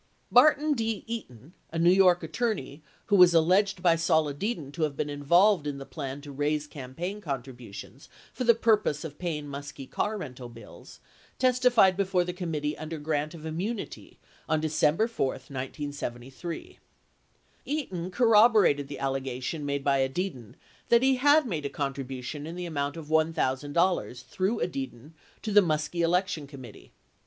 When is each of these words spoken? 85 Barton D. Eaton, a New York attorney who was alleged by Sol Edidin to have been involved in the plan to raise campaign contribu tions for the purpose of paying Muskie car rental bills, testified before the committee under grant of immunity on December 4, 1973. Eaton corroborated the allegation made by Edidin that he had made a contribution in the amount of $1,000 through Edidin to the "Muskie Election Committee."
85 0.31 0.33
Barton 0.33 0.73
D. 0.73 1.03
Eaton, 1.05 1.53
a 1.71 1.77
New 1.77 1.91
York 1.91 2.23
attorney 2.23 2.81
who 3.05 3.15
was 3.15 3.35
alleged 3.35 3.83
by 3.83 3.95
Sol 3.95 4.25
Edidin 4.33 4.71
to 4.73 4.81
have 4.81 4.97
been 4.97 5.11
involved 5.11 5.67
in 5.67 5.77
the 5.77 5.85
plan 5.85 6.21
to 6.21 6.31
raise 6.31 6.65
campaign 6.65 7.21
contribu 7.21 7.71
tions 7.71 8.09
for 8.33 8.43
the 8.43 8.55
purpose 8.55 9.03
of 9.03 9.19
paying 9.19 9.45
Muskie 9.45 9.85
car 9.87 10.17
rental 10.17 10.49
bills, 10.49 11.01
testified 11.37 11.95
before 11.95 12.23
the 12.23 12.33
committee 12.33 12.75
under 12.79 12.97
grant 12.97 13.35
of 13.35 13.45
immunity 13.45 14.17
on 14.49 14.59
December 14.59 15.07
4, 15.07 15.27
1973. 15.33 16.79
Eaton 17.65 18.09
corroborated 18.09 18.87
the 18.87 18.97
allegation 18.97 19.67
made 19.67 19.83
by 19.83 19.99
Edidin 20.01 20.55
that 20.89 21.03
he 21.03 21.17
had 21.17 21.45
made 21.45 21.67
a 21.67 21.69
contribution 21.69 22.47
in 22.47 22.55
the 22.55 22.65
amount 22.65 22.97
of 22.97 23.05
$1,000 23.05 24.23
through 24.23 24.61
Edidin 24.61 25.11
to 25.43 25.51
the 25.51 25.61
"Muskie 25.61 26.01
Election 26.01 26.47
Committee." 26.47 26.91